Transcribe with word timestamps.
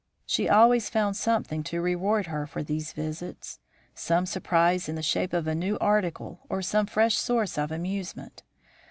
"She 0.25 0.49
always 0.49 0.89
found 0.89 1.15
something 1.15 1.61
to 1.65 1.79
reward 1.79 2.25
her 2.25 2.47
for 2.47 2.63
these 2.63 2.91
visits; 2.91 3.59
some 3.93 4.25
surprise 4.25 4.89
in 4.89 4.95
the 4.95 5.03
shape 5.03 5.31
of 5.31 5.45
a 5.45 5.53
new 5.53 5.77
article 5.77 6.39
or 6.49 6.63
some 6.63 6.87
fresh 6.87 7.15
source 7.17 7.55
of 7.55 7.71
amusement. 7.71 8.41